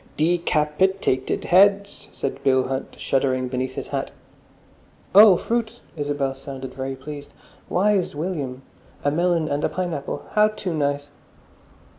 [0.17, 4.09] "De cap it ated heads!" said Bill Hunt, shuddering beneath his hat.
[5.13, 7.29] "Oh, fruit!" Isabel sounded very pleased.
[7.69, 8.63] "Wise William!
[9.03, 10.25] A melon and a pineapple.
[10.31, 11.11] How too nice!"